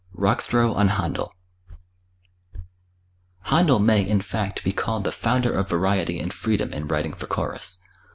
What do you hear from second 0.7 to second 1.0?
on